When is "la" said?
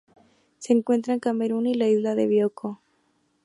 1.75-1.87